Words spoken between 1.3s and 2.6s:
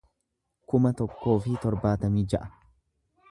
fi torbaatamii ja'a